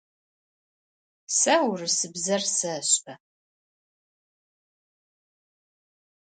Сэ 1.37 1.53
урысыбзэр 1.69 2.41
сэшӏэ. 2.57 3.13